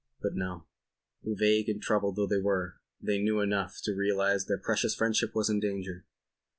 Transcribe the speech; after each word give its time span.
But 0.19 0.33
no. 0.33 0.65
Vague 1.23 1.69
and 1.69 1.79
troubled 1.79 2.15
though 2.15 2.25
they 2.25 2.39
were, 2.41 2.79
they 2.99 3.19
knew 3.21 3.39
enough 3.39 3.79
to 3.83 3.93
realize 3.93 4.47
their 4.47 4.57
precious 4.57 4.95
friendship 4.95 5.35
was 5.35 5.47
in 5.47 5.59
danger. 5.59 6.05